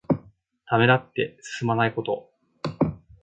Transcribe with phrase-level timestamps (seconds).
[0.65, 2.31] ためらって進まないこと。